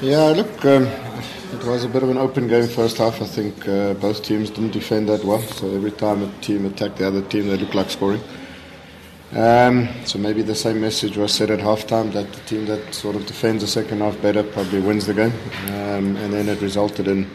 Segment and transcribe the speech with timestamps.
[0.00, 0.86] Yeah, look, um,
[1.52, 3.22] it was a bit of an open game first half.
[3.22, 5.40] I think uh, both teams didn't defend that well.
[5.40, 8.20] So every time a team attacked the other team, they looked like scoring.
[9.32, 13.16] Um, so maybe the same message was said at halftime that the team that sort
[13.16, 15.32] of defends the second half better probably wins the game.
[15.68, 17.30] Um, and then it resulted in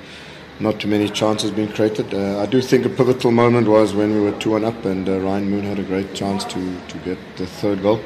[0.59, 2.13] not too many chances being created.
[2.13, 5.07] Uh, I do think a pivotal moment was when we were 2 1 up and
[5.07, 8.01] uh, Ryan Moon had a great chance to, to get the third goal.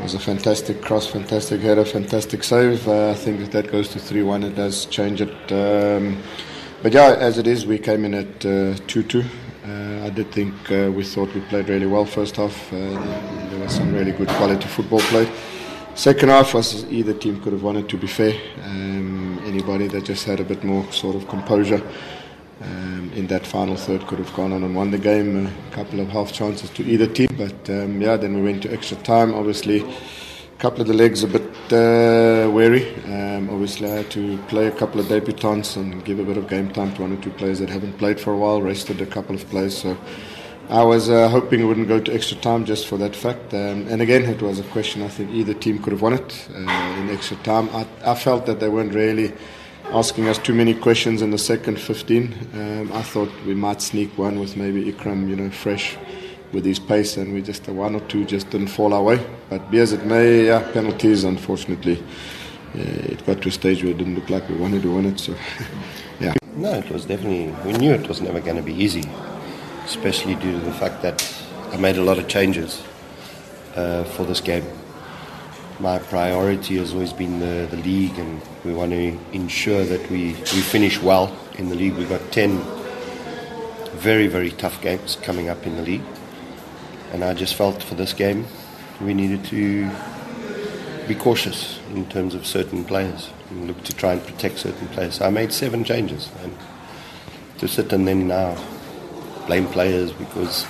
[0.00, 2.88] It was a fantastic cross, fantastic header, fantastic save.
[2.88, 5.52] Uh, I think if that goes to 3 1, it does change it.
[5.52, 6.16] Um,
[6.82, 9.20] but yeah, as it is, we came in at 2 2.
[9.20, 12.72] Uh, I did think uh, we thought we played really well first half.
[12.72, 12.76] Uh,
[13.50, 15.30] there was some really good quality football played.
[15.94, 17.86] Second half was either team could have won it.
[17.90, 18.32] To be fair,
[18.64, 21.82] um, anybody that just had a bit more sort of composure
[22.62, 25.46] um, in that final third could have gone on and won the game.
[25.46, 28.72] A couple of half chances to either team, but um, yeah, then we went to
[28.72, 29.34] extra time.
[29.34, 31.42] Obviously, a couple of the legs a bit
[31.72, 32.94] uh, wary.
[33.04, 36.48] Um, obviously, I had to play a couple of debutants and give a bit of
[36.48, 38.60] game time to one or two players that haven't played for a while.
[38.60, 39.96] Rested a couple of players, so.
[40.70, 43.52] I was uh, hoping it wouldn't go to extra time just for that fact.
[43.52, 46.48] Um, and again, it was a question I think either team could have won it
[46.54, 46.60] uh,
[47.00, 47.68] in extra time.
[47.70, 49.32] I, I, felt that they weren't really
[49.92, 52.34] asking us too many questions in the second 15.
[52.54, 55.96] Um, I thought we might sneak one with maybe Ikram, you know, fresh
[56.52, 59.24] with his pace, and we just, uh, one or two just didn't fall our way.
[59.48, 62.02] But be as it may, yeah, penalties, unfortunately.
[62.74, 65.18] it got to a stage where it didn't look like we wanted to win it.
[65.20, 65.34] So,
[66.20, 66.34] yeah.
[66.56, 69.04] No, it was definitely, we knew it was never going to be easy
[69.90, 71.18] especially due to the fact that
[71.72, 72.82] I made a lot of changes
[73.74, 74.64] uh, for this game.
[75.80, 80.34] My priority has always been the, the league, and we want to ensure that we,
[80.34, 81.94] we finish well in the league.
[81.94, 82.62] We've got 10
[83.94, 86.04] very, very tough games coming up in the league.
[87.14, 88.44] And I just felt for this game
[89.00, 89.90] we needed to
[91.08, 95.14] be cautious in terms of certain players and look to try and protect certain players.
[95.14, 96.30] So I made seven changes.
[96.42, 96.54] And
[97.58, 98.56] to sit and then now
[99.46, 100.66] blame players because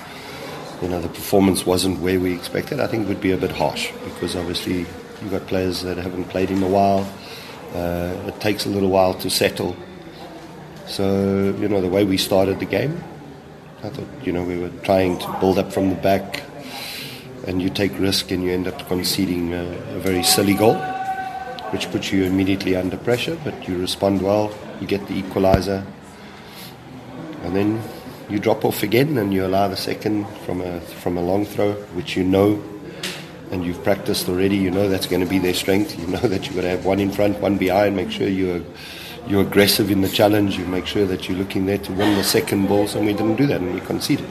[0.80, 2.78] you know the performance wasn't where we expected.
[2.78, 4.86] I think would be a bit harsh because obviously
[5.20, 7.06] you've got players that haven't played in a while.
[7.74, 9.76] Uh, it takes a little while to settle.
[10.86, 13.02] So you know the way we started the game,
[13.82, 16.42] I thought you know we were trying to build up from the back,
[17.46, 19.64] and you take risk and you end up conceding a,
[19.94, 20.74] a very silly goal,
[21.70, 23.38] which puts you immediately under pressure.
[23.44, 25.86] But you respond well, you get the equalizer,
[27.44, 27.80] and then
[28.28, 31.74] you drop off again and you allow the second from a from a long throw,
[31.94, 32.62] which you know
[33.50, 34.56] and you've practiced already.
[34.56, 35.98] You know that's going to be their strength.
[35.98, 37.96] You know that you've got to have one in front, one behind.
[37.96, 38.62] Make sure you're
[39.26, 40.56] you're aggressive in the challenge.
[40.56, 42.88] You make sure that you're looking there to win the second ball.
[42.88, 44.28] And we didn't do that, and we conceded.